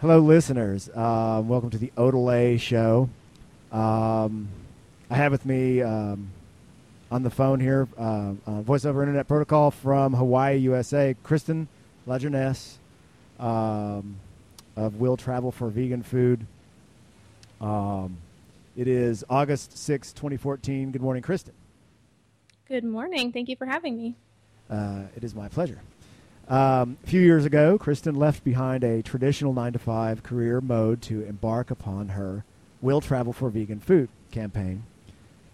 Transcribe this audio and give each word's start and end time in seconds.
Hello, 0.00 0.20
listeners. 0.20 0.88
Uh, 0.90 1.42
welcome 1.44 1.70
to 1.70 1.76
the 1.76 1.90
Odelay 1.96 2.60
Show. 2.60 3.08
Um, 3.72 4.46
I 5.10 5.16
have 5.16 5.32
with 5.32 5.44
me 5.44 5.82
um, 5.82 6.30
on 7.10 7.24
the 7.24 7.30
phone 7.30 7.58
here, 7.58 7.88
uh, 7.98 8.34
uh, 8.46 8.60
voice 8.62 8.84
over 8.84 9.02
internet 9.02 9.26
protocol 9.26 9.72
from 9.72 10.14
Hawaii, 10.14 10.56
USA, 10.58 11.16
Kristen 11.24 11.66
Lajeunesse 12.06 12.76
um, 13.40 14.20
of 14.76 15.00
Will 15.00 15.16
Travel 15.16 15.50
for 15.50 15.68
Vegan 15.68 16.04
Food. 16.04 16.46
Um, 17.60 18.18
it 18.76 18.86
is 18.86 19.24
August 19.28 19.76
6, 19.76 20.12
2014. 20.12 20.92
Good 20.92 21.02
morning, 21.02 21.24
Kristen. 21.24 21.54
Good 22.68 22.84
morning. 22.84 23.32
Thank 23.32 23.48
you 23.48 23.56
for 23.56 23.66
having 23.66 23.96
me. 23.96 24.14
Uh, 24.70 25.02
it 25.16 25.24
is 25.24 25.34
my 25.34 25.48
pleasure. 25.48 25.80
Um, 26.48 26.96
a 27.04 27.06
few 27.06 27.20
years 27.20 27.44
ago, 27.44 27.76
Kristen 27.76 28.14
left 28.14 28.42
behind 28.42 28.82
a 28.82 29.02
traditional 29.02 29.52
9 29.52 29.74
to 29.74 29.78
5 29.78 30.22
career 30.22 30.62
mode 30.62 31.02
to 31.02 31.22
embark 31.24 31.70
upon 31.70 32.10
her 32.10 32.42
Will 32.80 33.02
Travel 33.02 33.34
for 33.34 33.50
Vegan 33.50 33.80
Food 33.80 34.08
campaign, 34.30 34.84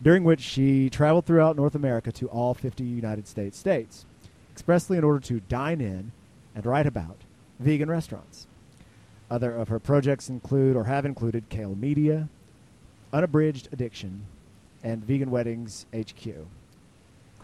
during 0.00 0.22
which 0.22 0.40
she 0.40 0.88
traveled 0.88 1.26
throughout 1.26 1.56
North 1.56 1.74
America 1.74 2.12
to 2.12 2.28
all 2.28 2.54
50 2.54 2.84
United 2.84 3.26
States 3.26 3.58
states, 3.58 4.06
expressly 4.52 4.96
in 4.96 5.02
order 5.02 5.18
to 5.18 5.40
dine 5.40 5.80
in 5.80 6.12
and 6.54 6.64
write 6.64 6.86
about 6.86 7.16
vegan 7.58 7.90
restaurants. 7.90 8.46
Other 9.28 9.52
of 9.52 9.68
her 9.68 9.80
projects 9.80 10.28
include 10.28 10.76
or 10.76 10.84
have 10.84 11.04
included 11.04 11.48
Kale 11.48 11.74
Media, 11.74 12.28
Unabridged 13.12 13.68
Addiction, 13.72 14.26
and 14.84 15.04
Vegan 15.04 15.32
Weddings 15.32 15.86
HQ. 15.92 16.46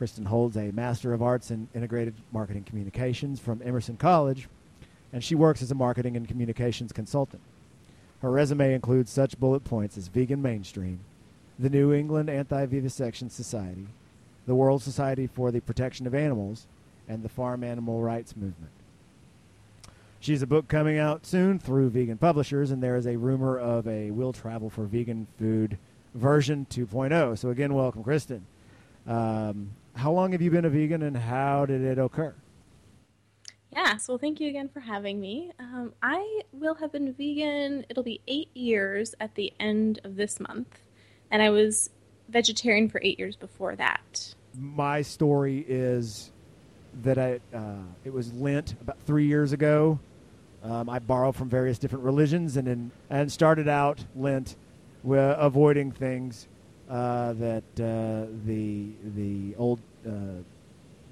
Kristen 0.01 0.25
holds 0.25 0.57
a 0.57 0.71
Master 0.71 1.13
of 1.13 1.21
Arts 1.21 1.51
in 1.51 1.69
Integrated 1.75 2.15
Marketing 2.33 2.65
Communications 2.65 3.39
from 3.39 3.61
Emerson 3.63 3.99
College, 3.99 4.49
and 5.13 5.23
she 5.23 5.35
works 5.35 5.61
as 5.61 5.71
a 5.71 5.75
marketing 5.75 6.17
and 6.17 6.27
communications 6.27 6.91
consultant. 6.91 7.43
Her 8.23 8.31
resume 8.31 8.73
includes 8.73 9.11
such 9.11 9.39
bullet 9.39 9.63
points 9.63 9.99
as 9.99 10.09
Vegan 10.09 10.41
Mainstream, 10.41 11.01
the 11.59 11.69
New 11.69 11.93
England 11.93 12.31
Anti 12.31 12.65
Vivisection 12.65 13.29
Society, 13.29 13.89
the 14.47 14.55
World 14.55 14.83
Society 14.83 15.27
for 15.27 15.51
the 15.51 15.61
Protection 15.61 16.07
of 16.07 16.15
Animals, 16.15 16.67
and 17.07 17.23
the 17.23 17.29
Farm 17.29 17.63
Animal 17.63 18.01
Rights 18.01 18.35
Movement. 18.35 18.73
She 20.19 20.33
has 20.33 20.41
a 20.41 20.47
book 20.47 20.67
coming 20.67 20.97
out 20.97 21.27
soon 21.27 21.59
through 21.59 21.91
vegan 21.91 22.17
publishers, 22.17 22.71
and 22.71 22.83
there 22.83 22.97
is 22.97 23.07
a 23.07 23.19
rumor 23.19 23.59
of 23.59 23.87
a 23.87 24.13
Will 24.13 24.33
Travel 24.33 24.71
for 24.71 24.87
Vegan 24.87 25.27
Food 25.39 25.77
version 26.15 26.67
2.0. 26.71 27.37
So, 27.37 27.51
again, 27.51 27.75
welcome, 27.75 28.03
Kristen. 28.03 28.47
Um, 29.07 29.71
how 29.95 30.13
long 30.13 30.33
have 30.33 30.43
you 30.43 30.51
been 30.51 30.65
a 30.65 30.71
vegan 30.71 31.03
and 31.03 31.17
how 31.17 31.67
did 31.67 31.83
it 31.83 31.99
occur? 31.99 32.35
Yes, 33.73 34.05
so 34.05 34.19
thank 34.19 34.41
you 34.41 34.49
again 34.49 34.69
for 34.69 34.81
having 34.81 35.21
me. 35.21 35.53
Um, 35.59 35.93
I 36.03 36.43
will 36.53 36.75
have 36.75 36.91
been 36.91 37.13
vegan, 37.13 37.87
it'll 37.89 38.03
be 38.03 38.21
eight 38.27 38.49
years 38.55 39.15
at 39.21 39.35
the 39.37 39.53
end 39.61 40.01
of 40.03 40.17
this 40.17 40.41
month, 40.41 40.81
and 41.31 41.41
I 41.41 41.51
was 41.51 41.91
vegetarian 42.29 42.89
for 42.89 43.01
eight 43.05 43.19
years 43.19 43.37
before 43.37 43.77
that. 43.77 44.35
My 44.59 45.03
story 45.03 45.65
is 45.69 46.33
that 47.03 47.19
I, 47.19 47.41
uh, 47.55 47.83
it 48.05 48.13
was 48.13 48.33
Lent 48.33 48.73
about 48.81 48.99
three 49.07 49.27
years 49.27 49.53
ago. 49.53 50.01
Um, 50.65 50.91
I 50.91 50.99
borrowed 50.99 51.37
from 51.37 51.49
various 51.49 51.79
different 51.79 52.05
religions 52.05 52.57
and, 52.57 52.67
in, 52.67 52.91
and 53.09 53.31
started 53.31 53.69
out 53.69 54.05
Lent 54.17 54.57
avoiding 55.05 55.93
things 55.93 56.49
uh, 56.91 57.35
that 57.35 57.63
uh, 57.79 58.27
the 58.45 58.89
the 59.15 59.55
old 59.57 59.79
uh, 60.05 60.11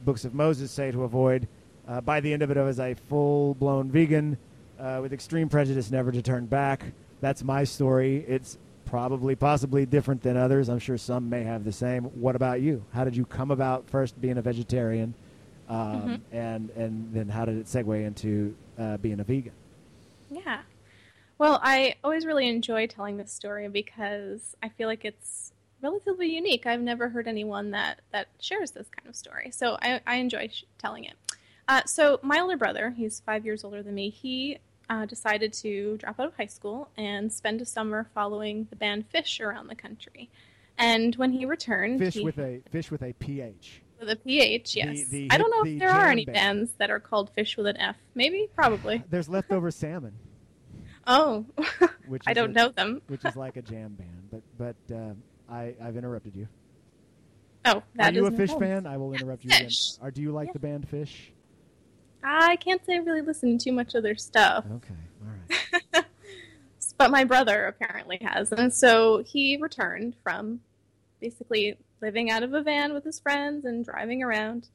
books 0.05 0.25
of 0.25 0.35
Moses 0.35 0.73
say 0.73 0.91
to 0.91 1.05
avoid. 1.05 1.47
Uh, 1.87 2.01
by 2.01 2.21
the 2.21 2.33
end 2.33 2.43
of 2.43 2.51
it, 2.51 2.57
I 2.57 2.65
was 2.65 2.81
a 2.81 2.95
full 3.09 3.55
blown 3.55 3.89
vegan 3.89 4.37
uh, 4.81 4.99
with 5.01 5.13
extreme 5.13 5.49
prejudice, 5.49 5.91
never 5.91 6.11
to 6.11 6.21
turn 6.21 6.47
back. 6.47 6.85
That's 7.21 7.45
my 7.45 7.63
story. 7.63 8.25
It's 8.27 8.59
probably, 8.87 9.37
possibly 9.37 9.87
different 9.87 10.23
than 10.23 10.37
others. 10.37 10.69
I'm 10.69 10.81
sure 10.81 10.99
some 10.99 11.31
may 11.31 11.45
have 11.45 11.65
the 11.65 11.73
same. 11.73 12.05
What 12.05 12.35
about 12.35 12.61
you? 12.61 12.85
How 12.93 13.05
did 13.05 13.17
you 13.17 13.25
come 13.25 13.53
about 13.53 13.89
first 13.89 14.21
being 14.21 14.37
a 14.39 14.43
vegetarian, 14.43 15.15
um, 15.69 15.77
mm-hmm. 15.79 16.37
and 16.37 16.71
and 16.71 17.15
then 17.15 17.29
how 17.29 17.45
did 17.45 17.57
it 17.57 17.67
segue 17.67 18.05
into 18.05 18.55
being 19.01 19.21
a 19.21 19.25
vegan? 19.25 19.53
Yeah. 20.29 20.63
Well, 21.39 21.61
I 21.63 21.95
always 22.03 22.27
really 22.27 22.49
enjoy 22.49 22.89
telling 22.89 23.17
this 23.17 23.31
story 23.31 23.69
because 23.69 24.57
I 24.61 24.71
feel 24.71 24.89
like 24.89 25.05
it's 25.05 25.53
relatively 25.83 26.35
unique. 26.35 26.67
I've 26.67 26.81
never 26.81 27.09
heard 27.09 27.29
anyone 27.29 27.71
that 27.73 28.01
that 28.13 28.29
shares 28.41 28.73
this 28.73 28.89
kind 28.89 29.09
of 29.09 29.17
story, 29.17 29.51
so 29.51 29.79
I, 29.81 30.01
I 30.07 30.17
enjoy 30.17 30.49
sh- 30.49 30.65
telling 30.79 31.05
it. 31.05 31.15
Uh, 31.69 31.83
so 31.85 32.19
my 32.23 32.41
older 32.41 32.57
brother, 32.57 32.91
he's 32.97 33.21
five 33.21 33.45
years 33.45 33.63
older 33.63 33.83
than 33.83 33.95
me. 33.95 34.09
He 34.11 34.59
uh, 34.89 35.05
decided 35.05 35.53
to 35.53 35.99
drop 35.99 36.19
out 36.19 36.29
of 36.29 36.37
high 36.37 36.47
school 36.47 36.89
and 36.97 37.33
spend 37.33 37.61
a 37.61 37.67
summer 37.67 38.09
following 38.15 38.67
the 38.71 38.77
band 38.77 39.05
Phish 39.13 39.41
around 39.45 39.69
the 39.69 39.75
country. 39.75 40.31
And 40.79 41.15
when 41.17 41.33
he 41.33 41.45
returned, 41.45 41.99
Fish 41.99 42.15
he, 42.15 42.25
with 42.25 42.39
a 42.39 42.63
Phish 42.73 42.91
with 42.91 43.03
a 43.03 43.13
PH. 43.15 43.83
With 44.01 44.11
a 44.11 44.17
PH, 44.17 44.77
yes. 44.77 45.09
The, 45.09 45.27
the, 45.27 45.29
I 45.31 45.39
don't 45.39 45.51
know 45.51 45.71
if 45.71 45.79
there 45.79 45.91
are 45.91 46.07
any 46.07 46.25
band. 46.25 46.35
bands 46.35 46.73
that 46.79 46.89
are 46.89 47.01
called 47.01 47.31
Fish 47.31 47.57
with 47.57 47.67
an 47.67 47.77
F. 47.77 47.97
Maybe, 48.15 48.49
probably. 48.55 49.03
There's 49.11 49.29
leftover 49.29 49.71
salmon. 49.73 50.15
Oh, 51.07 51.47
which 52.07 52.23
I 52.27 52.33
don't 52.33 52.51
a, 52.51 52.53
know 52.53 52.69
them. 52.69 53.03
which 53.09 53.25
is 53.25 53.35
like 53.35 53.57
a 53.57 53.63
jam 53.63 53.95
band, 53.95 54.29
but 54.31 54.77
but 54.89 54.95
uh, 54.95 55.15
I, 55.51 55.75
I've 55.83 55.97
interrupted 55.97 56.37
you. 56.37 56.49
Oh, 57.65 57.83
that 57.97 58.13
Are 58.13 58.17
you 58.17 58.27
a 58.27 58.31
Phish 58.31 58.59
fan? 58.59 58.87
I 58.87 58.97
will 58.97 59.13
interrupt 59.13 59.45
you 59.45 59.51
again. 59.51 59.71
Or 60.01 60.11
do 60.11 60.23
you 60.23 60.33
like 60.33 60.49
yeah. 60.49 60.53
the 60.53 60.59
band 60.59 60.89
Phish? 60.91 61.31
I 62.23 62.57
can't 62.57 62.85
say 62.85 62.95
I 62.95 62.99
really 62.99 63.21
listen 63.21 63.59
to 63.59 63.65
too 63.65 63.73
much 63.73 63.95
of 63.95 64.03
their 64.03 64.17
stuff. 64.17 64.65
Okay, 64.67 64.95
all 65.23 65.33
right. 65.95 66.05
but 66.99 67.11
my 67.11 67.25
brother 67.25 67.67
apparently 67.67 68.19
has, 68.23 68.53
and 68.53 68.73
so 68.73 69.23
he 69.25 69.57
returned 69.61 70.15
from 70.23 70.61
basically 71.21 71.77
living 72.01 72.31
out 72.31 72.43
of 72.43 72.55
a 72.55 72.63
van 72.63 72.93
with 72.93 73.05
his 73.05 73.21
friends 73.21 73.65
and 73.65 73.85
driving 73.85 74.23
around, 74.23 74.69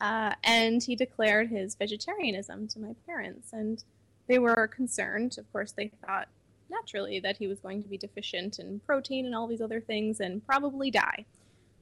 uh, 0.00 0.34
and 0.44 0.82
he 0.82 0.94
declared 0.94 1.50
his 1.50 1.74
vegetarianism 1.74 2.68
to 2.68 2.78
my 2.78 2.94
parents, 3.06 3.52
and 3.52 3.82
they 4.28 4.38
were 4.38 4.68
concerned. 4.68 5.36
Of 5.38 5.50
course, 5.52 5.72
they 5.72 5.90
thought 6.06 6.28
naturally 6.70 7.20
that 7.20 7.36
he 7.36 7.46
was 7.46 7.60
going 7.60 7.82
to 7.82 7.88
be 7.88 7.98
deficient 7.98 8.58
in 8.58 8.80
protein 8.80 9.26
and 9.26 9.34
all 9.34 9.46
these 9.46 9.60
other 9.60 9.80
things 9.80 10.20
and 10.20 10.44
probably 10.46 10.90
die. 10.90 11.24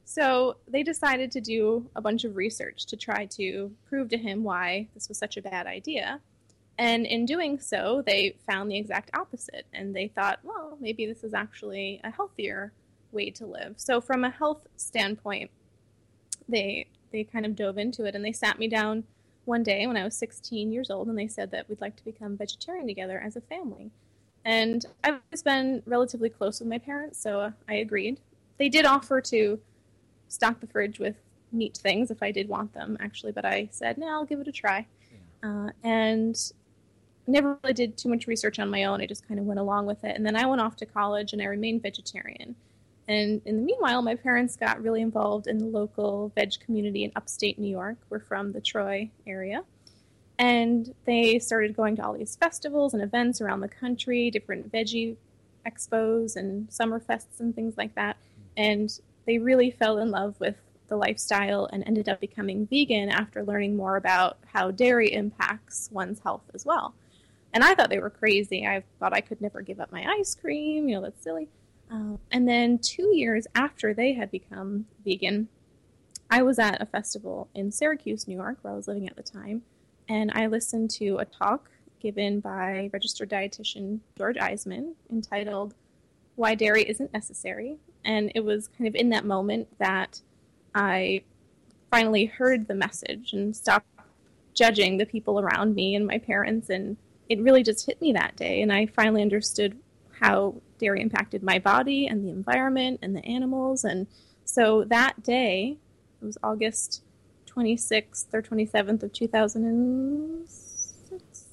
So 0.04 0.56
they 0.68 0.82
decided 0.82 1.30
to 1.32 1.40
do 1.40 1.88
a 1.94 2.00
bunch 2.00 2.24
of 2.24 2.36
research 2.36 2.86
to 2.86 2.96
try 2.96 3.26
to 3.26 3.72
prove 3.88 4.08
to 4.10 4.18
him 4.18 4.42
why 4.42 4.88
this 4.94 5.08
was 5.08 5.18
such 5.18 5.36
a 5.36 5.42
bad 5.42 5.66
idea. 5.66 6.20
And 6.78 7.06
in 7.06 7.26
doing 7.26 7.60
so, 7.60 8.02
they 8.04 8.36
found 8.46 8.70
the 8.70 8.78
exact 8.78 9.10
opposite. 9.14 9.66
And 9.72 9.94
they 9.94 10.08
thought, 10.08 10.40
well, 10.42 10.76
maybe 10.80 11.06
this 11.06 11.22
is 11.22 11.34
actually 11.34 12.00
a 12.02 12.10
healthier 12.10 12.72
way 13.12 13.30
to 13.30 13.46
live. 13.46 13.74
So, 13.76 14.00
from 14.00 14.24
a 14.24 14.30
health 14.30 14.66
standpoint, 14.76 15.50
they 16.48 16.88
they 17.12 17.24
kind 17.24 17.46
of 17.46 17.54
dove 17.54 17.78
into 17.78 18.04
it 18.04 18.14
and 18.14 18.24
they 18.24 18.32
sat 18.32 18.58
me 18.58 18.66
down 18.68 19.04
one 19.44 19.62
day 19.62 19.86
when 19.86 19.96
I 19.96 20.04
was 20.04 20.16
16 20.16 20.72
years 20.72 20.90
old 20.90 21.08
and 21.08 21.18
they 21.18 21.28
said 21.28 21.50
that 21.50 21.68
we'd 21.68 21.80
like 21.80 21.96
to 21.96 22.04
become 22.04 22.36
vegetarian 22.36 22.86
together 22.86 23.20
as 23.20 23.36
a 23.36 23.40
family. 23.40 23.90
And 24.44 24.84
I've 25.04 25.20
always 25.24 25.42
been 25.42 25.82
relatively 25.86 26.28
close 26.28 26.60
with 26.60 26.68
my 26.68 26.78
parents, 26.78 27.20
so 27.20 27.40
uh, 27.40 27.50
I 27.68 27.74
agreed. 27.74 28.20
They 28.58 28.68
did 28.68 28.84
offer 28.84 29.20
to 29.20 29.60
stock 30.28 30.60
the 30.60 30.66
fridge 30.66 30.98
with 30.98 31.16
meat 31.52 31.76
things 31.76 32.10
if 32.10 32.22
I 32.22 32.32
did 32.32 32.48
want 32.48 32.72
them, 32.72 32.96
actually, 33.00 33.32
but 33.32 33.44
I 33.44 33.68
said, 33.70 33.98
no, 33.98 34.08
I'll 34.08 34.24
give 34.24 34.40
it 34.40 34.48
a 34.48 34.52
try. 34.52 34.86
Yeah. 35.42 35.66
Uh, 35.66 35.70
and 35.84 36.52
never 37.26 37.58
really 37.62 37.74
did 37.74 37.96
too 37.96 38.08
much 38.08 38.26
research 38.26 38.58
on 38.58 38.70
my 38.70 38.84
own. 38.84 39.00
I 39.00 39.06
just 39.06 39.26
kind 39.28 39.38
of 39.38 39.46
went 39.46 39.60
along 39.60 39.86
with 39.86 40.02
it. 40.04 40.16
And 40.16 40.26
then 40.26 40.36
I 40.36 40.46
went 40.46 40.60
off 40.60 40.76
to 40.76 40.86
college 40.86 41.32
and 41.32 41.40
I 41.40 41.46
remained 41.46 41.82
vegetarian. 41.82 42.56
And 43.08 43.42
in 43.44 43.56
the 43.58 43.62
meanwhile, 43.62 44.02
my 44.02 44.14
parents 44.14 44.56
got 44.56 44.82
really 44.82 45.02
involved 45.02 45.46
in 45.46 45.58
the 45.58 45.66
local 45.66 46.32
veg 46.34 46.52
community 46.64 47.04
in 47.04 47.12
upstate 47.16 47.58
New 47.58 47.70
York. 47.70 47.96
We're 48.10 48.20
from 48.20 48.52
the 48.52 48.60
Troy 48.60 49.10
area. 49.26 49.64
And 50.42 50.92
they 51.04 51.38
started 51.38 51.76
going 51.76 51.94
to 51.94 52.04
all 52.04 52.14
these 52.14 52.34
festivals 52.34 52.94
and 52.94 53.02
events 53.02 53.40
around 53.40 53.60
the 53.60 53.68
country, 53.68 54.28
different 54.28 54.72
veggie 54.72 55.14
expos 55.64 56.34
and 56.34 56.68
summer 56.68 56.98
fests 56.98 57.38
and 57.38 57.54
things 57.54 57.74
like 57.78 57.94
that. 57.94 58.16
And 58.56 58.92
they 59.24 59.38
really 59.38 59.70
fell 59.70 59.98
in 59.98 60.10
love 60.10 60.34
with 60.40 60.56
the 60.88 60.96
lifestyle 60.96 61.66
and 61.72 61.84
ended 61.86 62.08
up 62.08 62.18
becoming 62.18 62.66
vegan 62.66 63.08
after 63.08 63.44
learning 63.44 63.76
more 63.76 63.94
about 63.94 64.36
how 64.52 64.72
dairy 64.72 65.12
impacts 65.12 65.88
one's 65.92 66.18
health 66.18 66.42
as 66.54 66.66
well. 66.66 66.92
And 67.54 67.62
I 67.62 67.76
thought 67.76 67.88
they 67.88 68.00
were 68.00 68.10
crazy. 68.10 68.66
I 68.66 68.82
thought 68.98 69.14
I 69.14 69.20
could 69.20 69.40
never 69.40 69.62
give 69.62 69.78
up 69.78 69.92
my 69.92 70.04
ice 70.18 70.34
cream. 70.34 70.88
You 70.88 70.96
know, 70.96 71.02
that's 71.02 71.22
silly. 71.22 71.50
Um, 71.88 72.18
and 72.32 72.48
then 72.48 72.78
two 72.78 73.14
years 73.14 73.46
after 73.54 73.94
they 73.94 74.14
had 74.14 74.32
become 74.32 74.86
vegan, 75.04 75.46
I 76.28 76.42
was 76.42 76.58
at 76.58 76.82
a 76.82 76.86
festival 76.86 77.46
in 77.54 77.70
Syracuse, 77.70 78.26
New 78.26 78.34
York, 78.34 78.58
where 78.62 78.72
I 78.72 78.76
was 78.76 78.88
living 78.88 79.06
at 79.06 79.14
the 79.14 79.22
time 79.22 79.62
and 80.12 80.30
I 80.34 80.46
listened 80.46 80.90
to 80.90 81.16
a 81.16 81.24
talk 81.24 81.70
given 81.98 82.40
by 82.40 82.90
registered 82.92 83.30
dietitian 83.30 84.00
George 84.18 84.36
Eisman 84.36 84.92
entitled 85.10 85.74
Why 86.36 86.54
Dairy 86.54 86.86
Isn't 86.86 87.14
Necessary. 87.14 87.78
And 88.04 88.30
it 88.34 88.44
was 88.44 88.68
kind 88.68 88.86
of 88.86 88.94
in 88.94 89.08
that 89.08 89.24
moment 89.24 89.68
that 89.78 90.20
I 90.74 91.22
finally 91.90 92.26
heard 92.26 92.68
the 92.68 92.74
message 92.74 93.32
and 93.32 93.56
stopped 93.56 93.86
judging 94.52 94.98
the 94.98 95.06
people 95.06 95.40
around 95.40 95.74
me 95.74 95.94
and 95.94 96.06
my 96.06 96.18
parents 96.18 96.68
and 96.68 96.98
it 97.30 97.40
really 97.40 97.62
just 97.62 97.86
hit 97.86 98.02
me 98.02 98.12
that 98.12 98.36
day, 98.36 98.60
and 98.60 98.70
I 98.70 98.84
finally 98.84 99.22
understood 99.22 99.78
how 100.20 100.56
dairy 100.78 101.00
impacted 101.00 101.42
my 101.42 101.58
body 101.58 102.06
and 102.06 102.22
the 102.22 102.28
environment 102.28 103.00
and 103.00 103.16
the 103.16 103.24
animals. 103.24 103.84
And 103.84 104.06
so 104.44 104.84
that 104.84 105.22
day, 105.22 105.78
it 106.20 106.24
was 106.24 106.36
August 106.42 107.02
26th 107.54 108.26
or 108.32 108.42
27th 108.42 109.02
of 109.02 109.12
2006, 109.12 111.44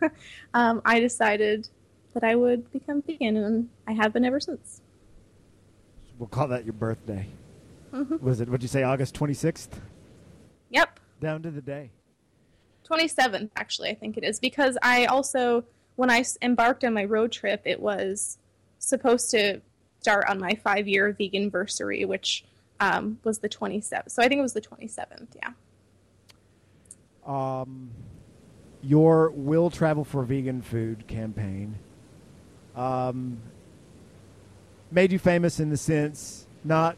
um, 0.54 0.80
I 0.84 1.00
decided 1.00 1.68
that 2.14 2.24
I 2.24 2.34
would 2.34 2.70
become 2.72 3.02
vegan, 3.02 3.36
and 3.36 3.68
I 3.86 3.92
have 3.92 4.12
been 4.12 4.24
ever 4.24 4.40
since. 4.40 4.80
We'll 6.18 6.28
call 6.28 6.48
that 6.48 6.64
your 6.64 6.72
birthday. 6.74 7.26
Mhm. 7.92 8.20
Was 8.20 8.40
it? 8.40 8.48
What'd 8.48 8.62
you 8.62 8.68
say? 8.68 8.82
August 8.82 9.14
twenty 9.14 9.34
sixth. 9.34 9.80
Yep. 10.70 11.00
Down 11.20 11.42
to 11.42 11.50
the 11.50 11.62
day. 11.62 11.90
27th 12.88 13.50
actually 13.54 13.90
i 13.90 13.94
think 13.94 14.16
it 14.16 14.24
is 14.24 14.40
because 14.40 14.78
i 14.80 15.04
also 15.04 15.62
when 15.96 16.10
I 16.10 16.24
embarked 16.40 16.84
on 16.84 16.94
my 16.94 17.04
road 17.04 17.30
trip 17.32 17.60
it 17.66 17.80
was 17.80 18.38
supposed 18.78 19.30
to 19.32 19.60
start 20.00 20.24
on 20.26 20.40
my 20.40 20.54
five 20.54 20.88
year 20.88 21.12
vegan 21.12 21.42
anniversary 21.42 22.06
which 22.06 22.46
um, 22.80 23.18
was 23.24 23.38
the 23.38 23.48
27th 23.48 24.10
so 24.10 24.22
i 24.22 24.28
think 24.28 24.38
it 24.38 24.42
was 24.42 24.52
the 24.52 24.60
27th 24.60 25.28
yeah. 25.36 25.50
Um, 27.26 27.90
your 28.80 29.30
"Will 29.30 29.68
Travel 29.68 30.02
for 30.02 30.22
Vegan 30.22 30.62
Food" 30.62 31.06
campaign 31.06 31.74
um, 32.74 33.38
made 34.90 35.12
you 35.12 35.18
famous 35.18 35.60
in 35.60 35.68
the 35.68 35.76
sense 35.76 36.46
not 36.64 36.96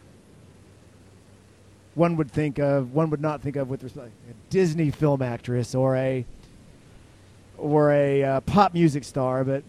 one 1.95 2.17
would 2.17 2.31
think 2.31 2.59
of 2.59 2.95
one 2.95 3.11
would 3.11 3.21
not 3.21 3.43
think 3.43 3.57
of 3.57 3.69
with 3.69 3.83
respect 3.83 4.13
a 4.31 4.35
Disney 4.51 4.91
film 4.91 5.23
actress 5.23 5.75
or 5.75 5.97
a 5.97 6.25
or 7.61 7.93
a 7.93 8.25
uh, 8.25 8.41
pop 8.41 8.73
music 8.73 9.05
star, 9.05 9.45
but 9.45 9.63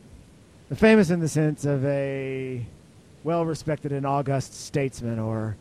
famous 0.73 1.09
in 1.09 1.19
the 1.19 1.27
sense 1.27 1.65
of 1.65 1.83
a 1.85 2.65
well 3.23 3.45
respected 3.45 3.91
and 3.91 4.05
august 4.05 4.53
statesman 4.53 5.19
or 5.19 5.57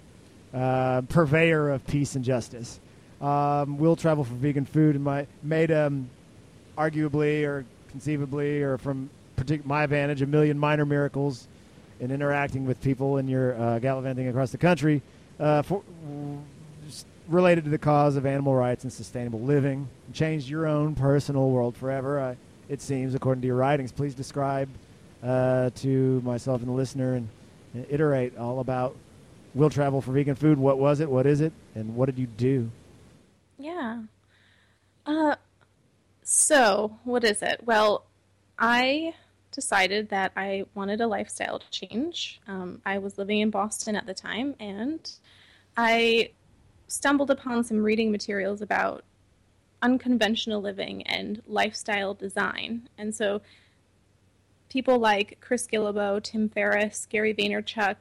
uh, 0.54 1.02
purveyor 1.02 1.70
of 1.70 1.86
peace 1.86 2.14
and 2.14 2.24
justice. 2.24 2.80
Um, 3.20 3.76
will 3.76 3.96
travel 3.96 4.24
for 4.24 4.32
vegan 4.34 4.64
food 4.64 4.94
and 4.94 5.04
my 5.04 5.26
made 5.42 5.70
um, 5.70 6.08
arguably 6.78 7.44
or 7.44 7.66
conceivably 7.90 8.62
or 8.62 8.78
from 8.78 9.10
partic- 9.36 9.66
my 9.66 9.84
vantage 9.84 10.22
a 10.22 10.26
million 10.26 10.58
minor 10.58 10.86
miracles 10.86 11.46
in 12.00 12.10
interacting 12.10 12.64
with 12.64 12.80
people 12.80 13.18
in 13.18 13.28
your 13.28 13.60
uh, 13.60 13.78
gallivanting 13.78 14.28
across 14.28 14.52
the 14.52 14.58
country 14.58 15.02
uh, 15.38 15.60
for, 15.60 15.82
related 17.28 17.64
to 17.64 17.70
the 17.70 17.78
cause 17.78 18.16
of 18.16 18.24
animal 18.24 18.54
rights 18.54 18.84
and 18.84 18.92
sustainable 18.92 19.40
living. 19.40 19.86
Changed 20.14 20.48
your 20.48 20.66
own 20.66 20.94
personal 20.94 21.50
world 21.50 21.76
forever, 21.76 22.36
it 22.70 22.80
seems, 22.80 23.14
according 23.14 23.42
to 23.42 23.46
your 23.46 23.56
writings. 23.56 23.92
Please 23.92 24.14
describe 24.14 24.68
uh, 25.22 25.70
to 25.76 26.20
myself 26.22 26.60
and 26.60 26.68
the 26.68 26.74
listener 26.74 27.14
and, 27.14 27.28
and 27.74 27.86
iterate 27.90 28.36
all 28.38 28.60
about 28.60 28.96
Will 29.54 29.70
Travel 29.70 30.00
for 30.00 30.12
Vegan 30.12 30.34
Food. 30.34 30.58
What 30.58 30.78
was 30.78 31.00
it? 31.00 31.10
What 31.10 31.26
is 31.26 31.40
it? 31.40 31.52
And 31.74 31.96
what 31.96 32.06
did 32.06 32.18
you 32.18 32.26
do? 32.26 32.70
yeah 33.60 34.00
uh, 35.04 35.36
so 36.22 36.98
what 37.04 37.22
is 37.24 37.42
it 37.42 37.60
well 37.66 38.06
i 38.58 39.12
decided 39.52 40.08
that 40.08 40.32
i 40.34 40.64
wanted 40.74 41.00
a 41.00 41.06
lifestyle 41.06 41.60
change 41.70 42.40
um, 42.48 42.80
i 42.86 42.96
was 42.96 43.18
living 43.18 43.40
in 43.40 43.50
boston 43.50 43.94
at 43.94 44.06
the 44.06 44.14
time 44.14 44.54
and 44.58 45.12
i 45.76 46.30
stumbled 46.86 47.30
upon 47.30 47.62
some 47.62 47.82
reading 47.82 48.10
materials 48.10 48.62
about 48.62 49.04
unconventional 49.82 50.60
living 50.60 51.02
and 51.06 51.42
lifestyle 51.46 52.14
design. 52.14 52.88
And 52.98 53.14
so 53.14 53.40
people 54.68 54.98
like 54.98 55.38
Chris 55.40 55.66
Guillebeau, 55.66 56.22
Tim 56.22 56.48
Ferriss, 56.48 57.06
Gary 57.08 57.34
Vaynerchuk, 57.34 57.96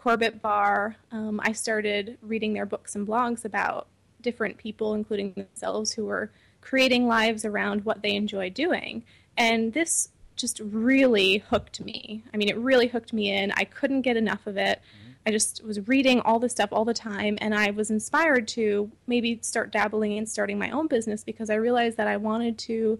Corbett 0.00 0.40
Barr, 0.40 0.96
um, 1.12 1.42
I 1.44 1.52
started 1.52 2.16
reading 2.22 2.54
their 2.54 2.64
books 2.64 2.94
and 2.94 3.06
blogs 3.06 3.44
about 3.44 3.86
different 4.22 4.56
people, 4.56 4.94
including 4.94 5.34
themselves, 5.34 5.92
who 5.92 6.06
were 6.06 6.30
creating 6.62 7.06
lives 7.06 7.44
around 7.44 7.84
what 7.84 8.00
they 8.00 8.14
enjoy 8.14 8.48
doing. 8.48 9.04
And 9.36 9.74
this 9.74 10.08
just 10.36 10.58
really 10.60 11.44
hooked 11.50 11.82
me. 11.82 12.24
I 12.32 12.38
mean, 12.38 12.48
it 12.48 12.56
really 12.56 12.86
hooked 12.86 13.12
me 13.12 13.30
in. 13.30 13.52
I 13.58 13.64
couldn't 13.64 14.00
get 14.00 14.16
enough 14.16 14.46
of 14.46 14.56
it. 14.56 14.80
I 15.26 15.32
just 15.32 15.62
was 15.62 15.86
reading 15.86 16.20
all 16.20 16.38
this 16.38 16.52
stuff 16.52 16.70
all 16.72 16.86
the 16.86 16.94
time, 16.94 17.36
and 17.42 17.54
I 17.54 17.70
was 17.70 17.90
inspired 17.90 18.48
to 18.48 18.90
maybe 19.06 19.38
start 19.42 19.70
dabbling 19.70 20.16
in 20.16 20.24
starting 20.24 20.58
my 20.58 20.70
own 20.70 20.86
business 20.86 21.24
because 21.24 21.50
I 21.50 21.56
realized 21.56 21.98
that 21.98 22.08
I 22.08 22.16
wanted 22.16 22.56
to 22.60 22.98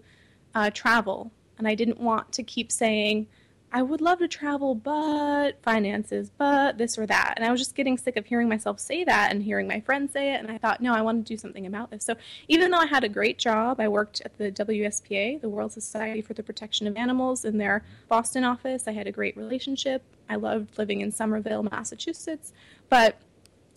uh, 0.53 0.69
travel, 0.69 1.31
and 1.57 1.67
I 1.67 1.73
didn't 1.73 1.99
want 1.99 2.31
to 2.33 2.43
keep 2.43 2.71
saying, 2.71 3.25
I 3.73 3.81
would 3.81 4.01
love 4.01 4.19
to 4.19 4.27
travel, 4.27 4.75
but 4.75 5.61
finances, 5.63 6.29
but 6.37 6.77
this 6.77 6.97
or 6.97 7.05
that. 7.05 7.35
And 7.37 7.45
I 7.45 7.51
was 7.51 7.61
just 7.61 7.73
getting 7.73 7.97
sick 7.97 8.17
of 8.17 8.25
hearing 8.25 8.49
myself 8.49 8.79
say 8.81 9.05
that 9.05 9.31
and 9.31 9.41
hearing 9.41 9.67
my 9.67 9.79
friends 9.79 10.11
say 10.11 10.33
it. 10.33 10.41
And 10.41 10.51
I 10.51 10.57
thought, 10.57 10.81
no, 10.81 10.93
I 10.93 11.01
want 11.01 11.25
to 11.25 11.33
do 11.33 11.37
something 11.37 11.65
about 11.65 11.89
this. 11.89 12.03
So 12.03 12.15
even 12.49 12.71
though 12.71 12.79
I 12.79 12.85
had 12.85 13.05
a 13.05 13.09
great 13.09 13.37
job, 13.37 13.79
I 13.79 13.87
worked 13.87 14.21
at 14.25 14.37
the 14.37 14.51
WSPA, 14.51 15.39
the 15.39 15.47
World 15.47 15.71
Society 15.71 16.21
for 16.21 16.33
the 16.33 16.43
Protection 16.43 16.85
of 16.85 16.97
Animals, 16.97 17.45
in 17.45 17.59
their 17.59 17.85
Boston 18.09 18.43
office. 18.43 18.87
I 18.87 18.91
had 18.91 19.07
a 19.07 19.11
great 19.11 19.37
relationship. 19.37 20.03
I 20.29 20.35
loved 20.35 20.77
living 20.77 20.99
in 20.99 21.13
Somerville, 21.13 21.63
Massachusetts. 21.63 22.51
But 22.89 23.19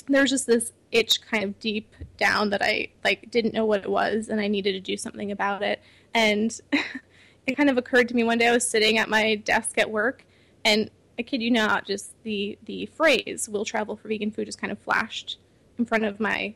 there's 0.09 0.31
just 0.31 0.47
this 0.47 0.73
itch 0.91 1.21
kind 1.23 1.45
of 1.45 1.59
deep 1.61 1.95
down 2.17 2.51
that 2.51 2.63
I 2.63 2.89
like 3.05 3.31
didn't 3.31 3.55
know 3.55 3.65
what 3.65 3.81
it 3.81 3.91
was 3.91 4.29
and 4.29 4.41
I 4.41 4.49
needed 4.49 4.73
to 4.73 4.81
do 4.81 4.97
something 4.97 5.31
about 5.31 5.63
it. 5.63 5.81
And 6.13 6.59
it 7.47 7.57
kind 7.57 7.71
of 7.71 7.77
occurred 7.77 8.09
to 8.09 8.15
me 8.15 8.25
one 8.25 8.39
day 8.39 8.49
I 8.49 8.53
was 8.53 8.67
sitting 8.67 8.99
at 8.99 9.09
my 9.09 9.37
desk 9.37 9.79
at 9.79 9.91
work 9.91 10.25
and 10.65 10.91
I 11.19 11.23
kid 11.23 11.43
you 11.43 11.51
not, 11.51 11.87
just 11.87 12.13
the 12.25 12.59
the 12.65 12.87
phrase 12.87 13.49
"will 13.49 13.65
travel 13.65 13.97
for 13.97 14.09
vegan 14.09 14.31
food" 14.31 14.47
just 14.47 14.61
kind 14.61 14.73
of 14.73 14.79
flashed 14.79 15.39
in 15.79 15.85
front 15.85 16.05
of 16.05 16.21
my 16.21 16.55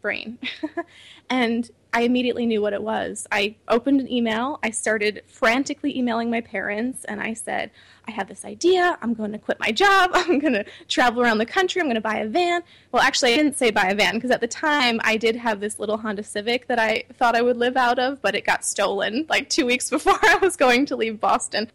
brain, 0.00 0.38
and 1.30 1.70
I 1.92 2.02
immediately 2.02 2.46
knew 2.46 2.62
what 2.62 2.72
it 2.72 2.82
was. 2.82 3.26
I 3.32 3.56
opened 3.68 4.00
an 4.00 4.10
email. 4.10 4.60
I 4.62 4.70
started 4.70 5.22
frantically 5.26 5.96
emailing 5.98 6.30
my 6.30 6.40
parents, 6.40 7.04
and 7.04 7.20
I 7.20 7.34
said, 7.34 7.70
"I 8.06 8.12
have 8.12 8.28
this 8.28 8.44
idea. 8.44 8.96
I'm 9.02 9.14
going 9.14 9.32
to 9.32 9.38
quit 9.38 9.58
my 9.58 9.72
job. 9.72 10.10
I'm 10.14 10.38
going 10.38 10.52
to 10.52 10.64
travel 10.88 11.22
around 11.22 11.38
the 11.38 11.46
country. 11.46 11.80
I'm 11.80 11.86
going 11.86 11.96
to 11.96 12.00
buy 12.00 12.18
a 12.18 12.28
van." 12.28 12.62
Well, 12.92 13.02
actually, 13.02 13.32
I 13.32 13.36
didn't 13.36 13.58
say 13.58 13.70
buy 13.70 13.88
a 13.88 13.94
van 13.94 14.14
because 14.14 14.30
at 14.30 14.40
the 14.40 14.48
time 14.48 15.00
I 15.02 15.16
did 15.16 15.36
have 15.36 15.60
this 15.60 15.78
little 15.78 15.98
Honda 15.98 16.22
Civic 16.22 16.68
that 16.68 16.78
I 16.78 17.04
thought 17.14 17.34
I 17.34 17.42
would 17.42 17.56
live 17.56 17.76
out 17.76 17.98
of, 17.98 18.22
but 18.22 18.34
it 18.34 18.44
got 18.44 18.64
stolen 18.64 19.26
like 19.28 19.48
two 19.48 19.66
weeks 19.66 19.90
before 19.96 20.18
I 20.22 20.36
was 20.36 20.56
going 20.56 20.86
to 20.86 20.96
leave 20.96 21.20
Boston. 21.20 21.70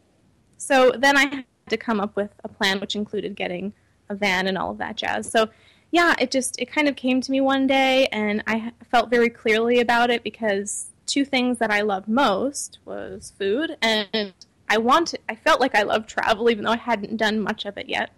So 0.58 0.92
then 0.92 1.18
I 1.18 1.26
had 1.26 1.46
to 1.70 1.78
come 1.78 2.00
up 2.00 2.16
with 2.16 2.32
a 2.44 2.48
plan, 2.48 2.80
which 2.80 2.96
included 2.96 3.36
getting 3.36 3.74
a 4.10 4.16
van 4.16 4.48
and 4.48 4.58
all 4.58 4.72
of 4.72 4.78
that 4.78 4.96
jazz. 4.96 5.30
So 5.30 5.50
yeah, 5.96 6.14
it 6.20 6.30
just 6.30 6.60
it 6.60 6.66
kind 6.66 6.90
of 6.90 6.98
came 6.98 7.22
to 7.22 7.32
me 7.32 7.40
one 7.40 7.68
day, 7.68 8.08
and 8.08 8.44
I 8.46 8.74
felt 8.92 9.10
very 9.10 9.30
clearly 9.30 9.80
about 9.80 10.10
it 10.10 10.24
because 10.26 10.88
two 11.06 11.24
things 11.24 11.58
that 11.60 11.72
I 11.72 11.82
loved 11.82 12.10
most 12.10 12.80
was 12.84 13.32
food, 13.40 13.78
and 13.82 14.34
I 14.68 14.78
wanted. 14.78 15.22
I 15.30 15.36
felt 15.36 15.62
like 15.62 15.74
I 15.74 15.84
loved 15.84 16.10
travel, 16.10 16.50
even 16.50 16.66
though 16.66 16.74
I 16.74 16.78
hadn't 16.78 17.16
done 17.16 17.40
much 17.40 17.64
of 17.64 17.78
it 17.78 17.88
yet. 17.88 18.10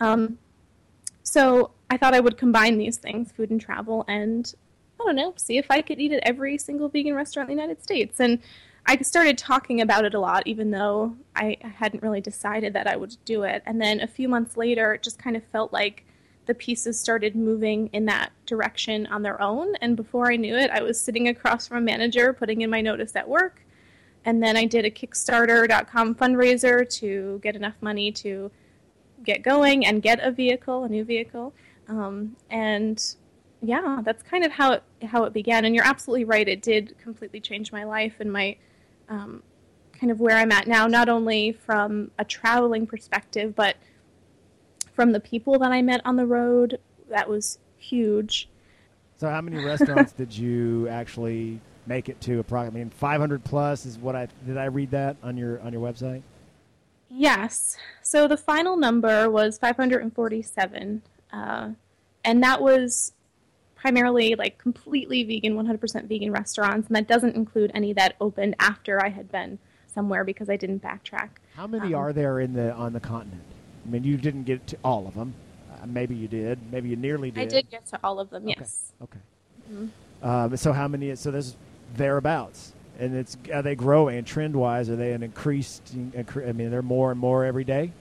Um, 0.00 0.38
so 1.22 1.72
I 1.90 1.98
thought 1.98 2.14
I 2.14 2.20
would 2.20 2.38
combine 2.38 2.78
these 2.78 2.96
things, 2.96 3.30
food 3.30 3.50
and 3.50 3.60
travel, 3.60 4.06
and 4.08 4.50
I 4.98 5.04
don't 5.04 5.14
know, 5.14 5.34
see 5.36 5.58
if 5.58 5.66
I 5.70 5.82
could 5.82 6.00
eat 6.00 6.12
at 6.12 6.22
every 6.22 6.56
single 6.56 6.88
vegan 6.88 7.14
restaurant 7.14 7.50
in 7.50 7.56
the 7.56 7.62
United 7.62 7.82
States. 7.82 8.20
And 8.20 8.38
I 8.86 8.96
started 9.02 9.36
talking 9.36 9.82
about 9.82 10.06
it 10.06 10.14
a 10.14 10.18
lot, 10.18 10.46
even 10.46 10.70
though 10.70 11.14
I 11.36 11.58
hadn't 11.60 12.02
really 12.02 12.22
decided 12.22 12.72
that 12.72 12.86
I 12.86 12.96
would 12.96 13.18
do 13.26 13.42
it. 13.42 13.62
And 13.66 13.82
then 13.82 14.00
a 14.00 14.06
few 14.06 14.30
months 14.30 14.56
later, 14.56 14.94
it 14.94 15.02
just 15.02 15.18
kind 15.18 15.36
of 15.36 15.44
felt 15.52 15.74
like 15.74 16.06
the 16.48 16.54
pieces 16.54 16.98
started 16.98 17.36
moving 17.36 17.88
in 17.92 18.06
that 18.06 18.32
direction 18.46 19.06
on 19.06 19.22
their 19.22 19.40
own. 19.40 19.76
And 19.76 19.94
before 19.96 20.32
I 20.32 20.36
knew 20.36 20.56
it, 20.56 20.70
I 20.70 20.82
was 20.82 20.98
sitting 21.00 21.28
across 21.28 21.68
from 21.68 21.76
a 21.76 21.80
manager 21.82 22.32
putting 22.32 22.62
in 22.62 22.70
my 22.70 22.80
notice 22.80 23.14
at 23.14 23.28
work. 23.28 23.62
And 24.24 24.42
then 24.42 24.56
I 24.56 24.64
did 24.64 24.86
a 24.86 24.90
Kickstarter.com 24.90 26.14
fundraiser 26.16 26.88
to 26.98 27.38
get 27.42 27.54
enough 27.54 27.76
money 27.82 28.10
to 28.12 28.50
get 29.22 29.42
going 29.42 29.86
and 29.86 30.02
get 30.02 30.20
a 30.20 30.30
vehicle, 30.30 30.84
a 30.84 30.88
new 30.88 31.04
vehicle. 31.04 31.52
Um, 31.86 32.34
and 32.50 33.14
yeah, 33.60 34.00
that's 34.02 34.22
kind 34.22 34.44
of 34.44 34.52
how 34.52 34.72
it, 34.72 34.82
how 35.04 35.24
it 35.24 35.34
began. 35.34 35.66
And 35.66 35.74
you're 35.74 35.86
absolutely 35.86 36.24
right; 36.24 36.48
it 36.48 36.62
did 36.62 36.96
completely 36.98 37.40
change 37.40 37.72
my 37.72 37.84
life 37.84 38.16
and 38.20 38.32
my 38.32 38.56
um, 39.08 39.42
kind 39.92 40.10
of 40.10 40.20
where 40.20 40.36
I'm 40.36 40.52
at 40.52 40.66
now. 40.66 40.86
Not 40.86 41.08
only 41.08 41.52
from 41.52 42.10
a 42.18 42.24
traveling 42.24 42.86
perspective, 42.86 43.54
but 43.54 43.76
from 44.98 45.12
the 45.12 45.20
people 45.20 45.60
that 45.60 45.70
I 45.70 45.80
met 45.80 46.00
on 46.04 46.16
the 46.16 46.26
road. 46.26 46.80
That 47.08 47.28
was 47.30 47.60
huge. 47.76 48.48
So, 49.16 49.28
how 49.30 49.40
many 49.40 49.64
restaurants 49.64 50.10
did 50.12 50.36
you 50.36 50.88
actually 50.88 51.60
make 51.86 52.08
it 52.08 52.20
to? 52.22 52.40
Approximately, 52.40 52.80
I 52.80 52.84
mean, 52.84 52.90
500 52.90 53.44
plus 53.44 53.86
is 53.86 53.96
what 53.96 54.16
I 54.16 54.26
did. 54.44 54.56
I 54.56 54.64
read 54.64 54.90
that 54.90 55.16
on 55.22 55.36
your 55.36 55.60
on 55.60 55.72
your 55.72 55.80
website. 55.80 56.22
Yes. 57.08 57.76
So 58.02 58.26
the 58.26 58.36
final 58.36 58.76
number 58.76 59.30
was 59.30 59.56
547, 59.58 61.02
uh, 61.32 61.68
and 62.24 62.42
that 62.42 62.60
was 62.60 63.12
primarily 63.76 64.34
like 64.34 64.58
completely 64.58 65.22
vegan, 65.22 65.54
100% 65.54 66.08
vegan 66.08 66.32
restaurants, 66.32 66.88
and 66.88 66.96
that 66.96 67.06
doesn't 67.06 67.36
include 67.36 67.70
any 67.72 67.92
that 67.92 68.16
opened 68.20 68.56
after 68.58 69.00
I 69.00 69.10
had 69.10 69.30
been 69.30 69.60
somewhere 69.86 70.24
because 70.24 70.50
I 70.50 70.56
didn't 70.56 70.82
backtrack. 70.82 71.28
How 71.54 71.68
many 71.68 71.94
Um, 71.94 72.00
are 72.00 72.12
there 72.12 72.40
in 72.40 72.52
the 72.54 72.74
on 72.74 72.92
the 72.92 73.00
continent? 73.00 73.42
I 73.86 73.90
mean, 73.90 74.04
you 74.04 74.16
didn't 74.16 74.44
get 74.44 74.66
to 74.68 74.78
all 74.84 75.06
of 75.06 75.14
them. 75.14 75.34
Uh, 75.72 75.86
maybe 75.86 76.14
you 76.14 76.28
did. 76.28 76.58
Maybe 76.72 76.88
you 76.88 76.96
nearly 76.96 77.30
did. 77.30 77.40
I 77.40 77.46
did 77.46 77.70
get 77.70 77.86
to 77.86 78.00
all 78.02 78.20
of 78.20 78.30
them. 78.30 78.44
Okay. 78.44 78.56
Yes. 78.58 78.92
Okay. 79.02 79.18
Mhm. 79.72 79.88
Um, 80.22 80.56
so 80.56 80.72
how 80.72 80.88
many? 80.88 81.14
So 81.16 81.30
there's 81.30 81.56
thereabouts, 81.96 82.72
and 82.98 83.14
it's 83.14 83.36
are 83.52 83.62
they 83.62 83.74
growing 83.74 84.24
trend 84.24 84.56
wise? 84.56 84.90
Are 84.90 84.96
they 84.96 85.12
an 85.12 85.22
increased? 85.22 85.94
incre- 85.96 86.48
I 86.48 86.52
mean, 86.52 86.70
they're 86.70 86.82
more 86.82 87.10
and 87.10 87.20
more 87.20 87.44
every 87.44 87.64
day. 87.64 87.92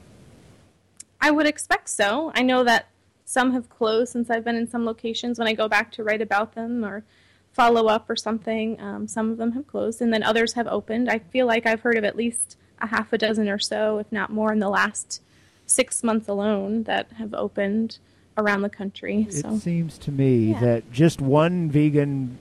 I 1.22 1.32
would 1.32 1.46
expect 1.48 1.90
so. 1.90 2.32
I 2.36 2.42
know 2.42 2.64
that 2.64 2.88
some 3.26 3.52
have 3.54 3.70
closed 3.70 4.12
since 4.14 4.30
I've 4.30 4.44
been 4.44 4.56
in 4.56 4.68
some 4.68 4.86
locations. 4.86 5.38
When 5.40 5.48
I 5.48 5.54
go 5.54 5.68
back 5.68 5.92
to 5.94 6.04
write 6.04 6.22
about 6.22 6.54
them 6.56 6.86
or 6.86 7.04
follow 7.52 7.88
up 7.88 8.10
or 8.10 8.16
something, 8.16 8.80
um, 8.80 9.08
some 9.08 9.32
of 9.32 9.38
them 9.38 9.52
have 9.54 9.68
closed, 9.68 10.02
and 10.02 10.14
then 10.14 10.24
others 10.24 10.54
have 10.54 10.68
opened. 10.68 11.10
I 11.10 11.20
feel 11.20 11.46
like 11.48 11.66
I've 11.66 11.82
heard 11.82 11.98
of 11.98 12.04
at 12.04 12.16
least 12.16 12.56
a 12.80 12.88
half 12.88 13.12
a 13.12 13.18
dozen 13.18 13.50
or 13.50 13.58
so, 13.60 13.98
if 13.98 14.12
not 14.12 14.32
more, 14.32 14.54
in 14.54 14.60
the 14.60 14.70
last 14.70 15.22
six 15.68 16.04
months 16.04 16.28
alone 16.28 16.84
that 16.84 17.12
have 17.14 17.34
opened 17.36 18.00
around 18.38 18.62
the 18.64 18.70
country. 18.70 19.28
It 19.30 19.34
so 19.34 19.58
seems 19.60 19.98
to 20.00 20.12
me 20.12 20.52
Yeah. 20.52 20.60
that 20.62 20.92
just 20.92 21.22
one 21.22 21.70
vegan 21.70 22.38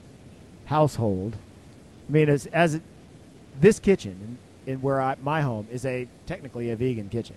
household. 0.65 1.37
I 2.07 2.11
mean, 2.11 2.29
as 2.29 2.45
as 2.47 2.75
it, 2.75 2.81
this 3.59 3.79
kitchen 3.79 4.37
in, 4.65 4.73
in 4.73 4.81
where 4.81 5.01
I, 5.01 5.15
my 5.21 5.41
home 5.41 5.67
is 5.71 5.85
a 5.85 6.07
technically 6.25 6.69
a 6.71 6.75
vegan 6.75 7.09
kitchen. 7.09 7.35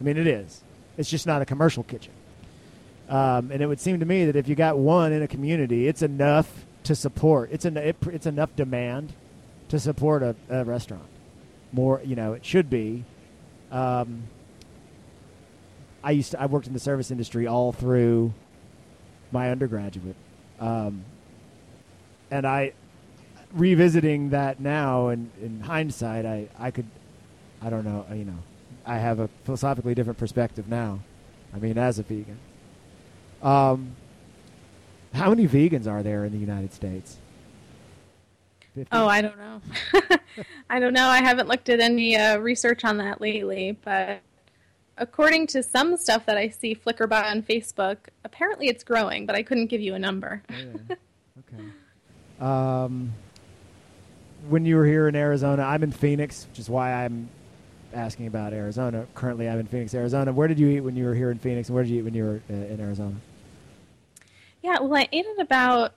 I 0.00 0.04
mean, 0.04 0.16
it 0.16 0.26
is. 0.26 0.62
It's 0.96 1.10
just 1.10 1.26
not 1.26 1.42
a 1.42 1.44
commercial 1.44 1.82
kitchen. 1.82 2.12
Um, 3.08 3.50
and 3.50 3.60
it 3.60 3.66
would 3.66 3.80
seem 3.80 4.00
to 4.00 4.06
me 4.06 4.24
that 4.26 4.36
if 4.36 4.48
you 4.48 4.54
got 4.54 4.78
one 4.78 5.12
in 5.12 5.22
a 5.22 5.28
community, 5.28 5.86
it's 5.88 6.02
enough 6.02 6.64
to 6.84 6.94
support. 6.94 7.50
It's 7.52 7.64
an 7.64 7.76
it, 7.76 7.96
it's 8.06 8.26
enough 8.26 8.54
demand 8.56 9.12
to 9.68 9.78
support 9.78 10.22
a, 10.22 10.36
a 10.50 10.64
restaurant. 10.64 11.06
More, 11.72 12.00
you 12.04 12.14
know, 12.14 12.32
it 12.34 12.44
should 12.44 12.68
be. 12.68 13.04
Um, 13.70 14.24
I 16.04 16.10
used 16.12 16.32
to, 16.32 16.40
I 16.40 16.46
worked 16.46 16.66
in 16.66 16.72
the 16.72 16.80
service 16.80 17.10
industry 17.10 17.46
all 17.46 17.72
through 17.72 18.32
my 19.30 19.50
undergraduate, 19.50 20.16
um, 20.60 21.04
and 22.30 22.46
I 22.46 22.72
revisiting 23.52 24.30
that 24.30 24.60
now 24.60 25.08
and 25.08 25.30
in 25.40 25.60
hindsight, 25.60 26.24
I 26.26 26.48
I 26.58 26.70
could, 26.70 26.86
I 27.60 27.70
don't 27.70 27.84
know, 27.84 28.06
you 28.12 28.24
know, 28.24 28.38
I 28.84 28.98
have 28.98 29.20
a 29.20 29.28
philosophically 29.44 29.94
different 29.94 30.18
perspective 30.18 30.68
now. 30.68 31.00
I 31.54 31.58
mean, 31.58 31.78
as 31.78 31.98
a 31.98 32.02
vegan. 32.02 32.38
Um, 33.42 33.96
how 35.12 35.30
many 35.30 35.46
vegans 35.46 35.86
are 35.86 36.02
there 36.02 36.24
in 36.24 36.32
the 36.32 36.38
United 36.38 36.72
States? 36.72 37.18
50? 38.74 38.88
Oh, 38.92 39.06
I 39.06 39.20
don't 39.20 39.38
know. 39.38 39.60
I 40.70 40.80
don't 40.80 40.94
know. 40.94 41.08
I 41.08 41.18
haven't 41.18 41.48
looked 41.48 41.68
at 41.68 41.80
any 41.80 42.16
uh, 42.16 42.38
research 42.38 42.84
on 42.84 42.96
that 42.98 43.20
lately, 43.20 43.78
but 43.84 44.20
according 45.02 45.48
to 45.48 45.62
some 45.62 45.96
stuff 45.96 46.24
that 46.26 46.36
I 46.36 46.48
see 46.48 46.74
flicker 46.74 47.08
by 47.08 47.28
on 47.28 47.42
Facebook, 47.42 47.98
apparently 48.24 48.68
it's 48.68 48.84
growing, 48.84 49.26
but 49.26 49.34
I 49.34 49.42
couldn't 49.42 49.66
give 49.66 49.80
you 49.80 49.94
a 49.94 49.98
number. 49.98 50.42
Yeah. 50.48 50.96
Okay. 51.54 51.64
Um, 52.44 53.14
when 54.48 54.66
you 54.66 54.76
were 54.76 54.84
here 54.84 55.08
in 55.08 55.16
Arizona, 55.16 55.62
I'm 55.62 55.82
in 55.82 55.90
Phoenix, 55.90 56.46
which 56.50 56.58
is 56.58 56.68
why 56.68 56.92
I'm 56.92 57.30
asking 57.94 58.26
about 58.26 58.52
Arizona. 58.52 59.06
Currently, 59.14 59.48
I'm 59.48 59.58
in 59.58 59.66
Phoenix, 59.66 59.94
Arizona. 59.94 60.30
Where 60.30 60.46
did 60.46 60.58
you 60.58 60.68
eat 60.68 60.80
when 60.80 60.94
you 60.94 61.06
were 61.06 61.14
here 61.14 61.30
in 61.30 61.38
Phoenix, 61.38 61.68
and 61.68 61.74
where 61.74 61.84
did 61.84 61.90
you 61.90 62.00
eat 62.00 62.02
when 62.02 62.12
you 62.12 62.24
were 62.24 62.42
uh, 62.50 62.52
in 62.52 62.80
Arizona? 62.80 63.16
Yeah, 64.62 64.78
well, 64.80 64.94
I 64.94 65.08
ate 65.10 65.24
at 65.26 65.42
about 65.42 65.94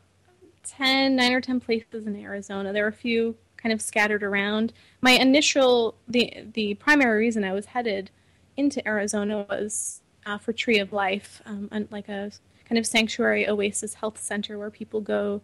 10, 0.63 1.17
9 1.17 1.33
or 1.33 1.41
10 1.41 1.59
places 1.59 2.07
in 2.07 2.15
Arizona. 2.15 2.71
There 2.71 2.83
were 2.83 2.89
a 2.89 2.93
few 2.93 3.35
kind 3.57 3.73
of 3.73 3.81
scattered 3.81 4.23
around. 4.23 4.71
My 5.01 5.11
initial, 5.11 5.95
the, 6.07 6.33
the 6.53 6.75
primary 6.75 7.19
reason 7.19 7.43
I 7.43 7.51
was 7.51 7.65
headed 7.65 8.09
into 8.57 8.85
Arizona 8.87 9.45
was 9.49 10.01
uh, 10.25 10.37
for 10.37 10.53
Tree 10.53 10.79
of 10.79 10.93
Life, 10.93 11.41
um, 11.45 11.69
like 11.91 12.09
a 12.09 12.31
kind 12.67 12.79
of 12.79 12.87
sanctuary 12.87 13.47
oasis 13.47 13.95
health 13.95 14.19
center 14.19 14.57
where 14.57 14.71
people 14.71 15.01
go 15.01 15.41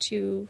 to 0.00 0.48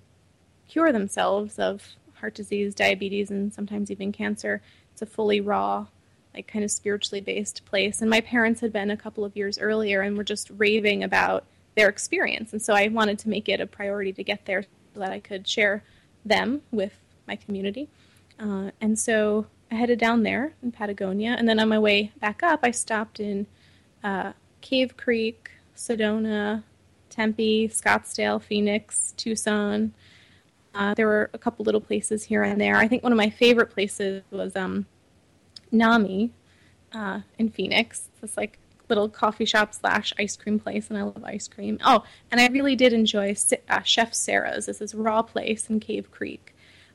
cure 0.68 0.92
themselves 0.92 1.59
of 1.59 1.87
heart 2.14 2.35
disease, 2.35 2.75
diabetes, 2.75 3.30
and 3.30 3.52
sometimes 3.52 3.90
even 3.90 4.12
cancer. 4.12 4.62
It's 4.92 5.02
a 5.02 5.06
fully 5.06 5.40
raw, 5.40 5.87
like 6.33 6.47
kind 6.47 6.64
of 6.64 6.71
spiritually 6.71 7.21
based 7.21 7.64
place. 7.66 8.00
And 8.00 8.09
my 8.09 8.21
parents 8.21 8.61
had 8.61 8.73
been 8.73 8.90
a 8.90 8.97
couple 8.97 9.25
of 9.25 9.37
years 9.37 9.59
earlier 9.59 10.00
and 10.00 10.16
were 10.16 10.25
just 10.25 10.50
raving 10.56 11.04
about 11.04 11.44
their 11.75 11.88
experience. 11.88 12.52
And 12.52 12.62
so 12.62 12.73
I 12.73 12.88
wanted 12.88 13.18
to 13.21 13.28
make 13.28 13.49
it 13.49 13.61
a 13.61 13.66
priority 13.66 14.12
to 14.12 14.25
get 14.25 14.47
there 14.47 14.62
so 14.94 15.00
that 15.00 15.11
I 15.11 15.21
could 15.21 15.47
share 15.47 15.83
them 16.25 16.62
with 16.71 16.92
my 17.26 17.37
community. 17.37 17.88
Uh, 18.38 18.71
and 18.80 18.99
so 18.99 19.47
I 19.71 19.76
headed 19.76 19.99
down 19.99 20.23
there 20.23 20.54
in 20.62 20.73
Patagonia. 20.73 21.37
And 21.38 21.49
then 21.49 21.59
on 21.59 21.68
my 21.68 21.78
way 21.78 22.12
back 22.21 22.42
up, 22.42 22.61
I 22.62 22.71
stopped 22.71 23.21
in 23.21 23.47
uh, 24.02 24.33
Cave 24.61 24.97
Creek, 24.97 25.50
Sedona, 25.76 26.62
Tempe, 27.11 27.68
Scottsdale, 27.68 28.42
Phoenix, 28.42 29.12
Tucson. 29.16 29.94
Uh, 30.75 30.94
there 30.94 31.06
were 31.06 31.30
a 31.33 31.38
couple 31.38 31.64
little 31.64 31.80
places 31.80 32.25
here 32.25 32.42
and 32.42 32.61
there. 32.61 32.76
I 32.76 32.88
think 32.88 33.02
one 33.02 33.12
of 33.12 33.16
my 33.16 33.30
favorite 33.30 33.71
places 33.71 34.23
was 34.30 34.56
um, 34.56 34.87
Nami 35.71 36.33
uh, 36.92 37.21
in 37.38 37.49
Phoenix. 37.49 38.09
It's 38.12 38.21
this 38.21 38.37
like 38.37 38.59
little 38.88 39.09
coffee 39.09 39.44
shop 39.44 39.75
slash 39.75 40.12
ice 40.18 40.37
cream 40.37 40.59
place, 40.59 40.88
and 40.88 40.99
I 40.99 41.02
love 41.02 41.23
ice 41.25 41.49
cream. 41.49 41.78
Oh, 41.85 42.04
and 42.30 42.40
I 42.40 42.49
really 42.49 42.76
did 42.76 42.92
enjoy 42.92 43.35
uh, 43.68 43.83
Chef 43.83 44.14
Sarah's. 44.14 44.66
This 44.66 44.80
is 44.80 44.94
raw 44.94 45.23
place 45.23 45.68
in 45.71 45.80
Cave 45.80 46.11
Creek. 46.11 46.53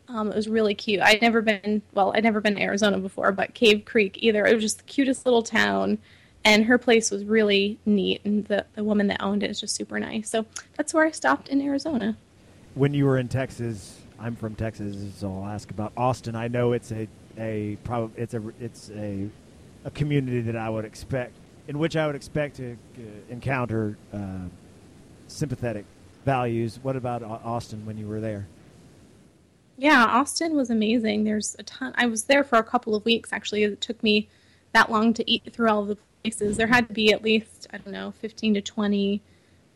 Um, 0.10 0.32
it 0.32 0.36
was 0.36 0.48
really 0.48 0.74
cute. 0.74 1.02
I'd 1.02 1.22
never 1.22 1.42
been 1.42 1.82
well, 1.94 2.12
I'd 2.16 2.24
never 2.24 2.42
been 2.42 2.56
to 2.56 2.62
Arizona 2.62 2.98
before, 2.98 3.32
but 3.32 3.54
Cave 3.54 3.86
Creek 3.86 4.18
either. 4.22 4.46
It 4.46 4.56
was 4.56 4.64
just 4.64 4.80
the 4.80 4.84
cutest 4.86 5.26
little 5.26 5.44
town, 5.44 6.00
and 6.44 6.66
her 6.66 6.78
place 6.78 7.12
was 7.12 7.24
really 7.24 7.78
neat, 7.86 8.22
and 8.26 8.46
the 8.46 8.66
the 8.74 8.84
woman 8.84 9.08
that 9.08 9.22
owned 9.22 9.44
it 9.44 9.52
is 9.52 9.60
just 9.60 9.76
super 9.76 10.00
nice. 10.00 10.30
So 10.30 10.46
that's 10.76 10.94
where 10.94 11.06
I 11.06 11.12
stopped 11.12 11.48
in 11.50 11.62
Arizona. 11.62 12.18
When 12.74 12.94
you 12.94 13.06
were 13.06 13.18
in 13.20 13.28
Texas, 13.28 14.00
I'm 14.20 14.36
from 14.36 14.56
Texas, 14.56 14.98
so 15.18 15.32
I'll 15.32 15.50
ask 15.50 15.70
about 15.70 15.94
Austin. 15.96 16.36
I 16.36 16.48
know 16.48 16.74
it's 16.74 16.92
a 16.92 17.08
a 17.38 17.78
prob- 17.84 18.18
it's 18.18 18.34
a 18.34 18.42
it's 18.60 18.90
a 18.92 19.30
a 19.86 19.92
community 19.92 20.42
that 20.42 20.56
I 20.56 20.70
would 20.70 20.86
expect 20.86 21.34
in 21.68 21.78
which 21.78 21.96
I 21.96 22.08
would 22.08 22.16
expect 22.16 22.56
to 22.56 22.74
uh, 22.74 23.02
encounter 23.30 23.96
uh, 24.12 24.48
sympathetic 25.28 25.86
values. 26.26 26.80
What 26.82 26.96
about 26.96 27.22
Austin 27.22 27.86
when 27.86 27.96
you 27.96 28.08
were 28.08 28.20
there? 28.20 28.48
Yeah, 29.80 30.04
Austin 30.04 30.58
was 30.58 30.70
amazing. 30.70 31.24
There's 31.24 31.56
a 31.58 31.64
ton. 31.64 31.94
I 31.96 32.06
was 32.06 32.26
there 32.26 32.44
for 32.44 32.58
a 32.58 32.64
couple 32.64 32.96
of 32.96 33.06
weeks 33.06 33.32
actually. 33.32 33.64
It 33.64 33.80
took 33.80 34.04
me 34.04 34.28
that 34.74 34.92
long 34.92 35.14
to 35.14 35.32
eat 35.32 35.54
through 35.54 35.70
all 35.70 35.86
the 35.86 35.98
places. 36.22 36.58
There 36.58 36.68
had 36.68 36.90
to 36.90 36.94
be 36.94 37.14
at 37.14 37.24
least 37.24 37.66
I 37.72 37.78
don't 37.78 37.94
know, 37.94 38.12
15 38.20 38.56
to 38.56 38.62
20 38.62 39.22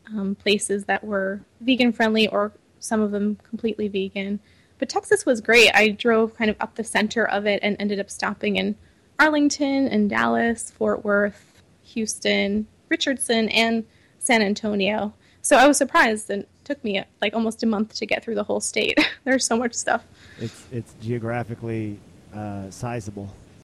um, 0.07 0.35
places 0.35 0.83
that 0.85 1.05
were 1.05 1.45
vegan 1.61 1.93
friendly, 1.93 2.27
or 2.27 2.51
some 2.79 2.99
of 2.99 3.11
them 3.11 3.37
completely 3.47 3.87
vegan. 3.87 4.41
But 4.77 4.89
Texas 4.89 5.25
was 5.25 5.39
great. 5.39 5.71
I 5.73 5.87
drove 5.87 6.35
kind 6.35 6.49
of 6.49 6.57
up 6.59 6.75
the 6.75 6.83
center 6.83 7.25
of 7.25 7.45
it 7.45 7.61
and 7.63 7.77
ended 7.79 8.01
up 8.01 8.09
stopping 8.09 8.57
in 8.57 8.75
Arlington 9.17 9.87
and 9.87 10.09
Dallas, 10.09 10.69
Fort 10.69 11.05
Worth, 11.05 11.63
Houston, 11.81 12.67
Richardson, 12.89 13.47
and 13.47 13.85
San 14.19 14.41
Antonio. 14.41 15.13
So 15.41 15.55
I 15.55 15.65
was 15.65 15.77
surprised 15.77 16.29
and 16.29 16.45
took 16.63 16.83
me 16.83 17.03
like 17.21 17.33
almost 17.33 17.63
a 17.63 17.65
month 17.65 17.95
to 17.95 18.05
get 18.05 18.23
through 18.23 18.35
the 18.35 18.43
whole 18.43 18.59
state. 18.59 18.97
There's 19.23 19.45
so 19.45 19.57
much 19.57 19.73
stuff. 19.73 20.05
It's 20.39 20.65
it's 20.71 20.95
geographically 21.01 21.99
uh, 22.33 22.69
sizable. 22.69 23.33